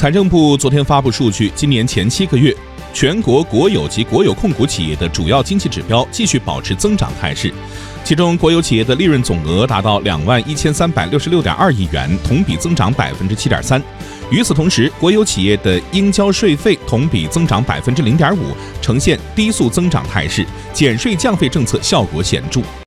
[0.00, 2.56] 财政部昨天发布数据今年前七个月
[2.94, 7.52] 全国国有及国有控股企业的主要经济指标继续保持增长态势
[8.02, 13.78] 其中国有企业的利润总额达到两万一千三百六十六点二亿元同比增长百分之七点三。
[14.30, 22.62] 与此同时国有企业的应交税费同比增长百分之零点五呈现低速增长态势减税降费政策效果显著。